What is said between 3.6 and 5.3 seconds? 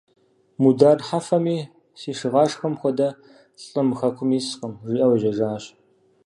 лӀы мы хэкум искъым»,– жиӀэу